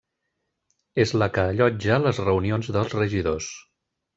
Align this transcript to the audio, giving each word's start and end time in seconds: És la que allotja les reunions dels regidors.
És 1.03 1.13
la 1.23 1.27
que 1.35 1.45
allotja 1.51 1.99
les 2.07 2.23
reunions 2.29 2.73
dels 2.79 2.99
regidors. 3.03 3.53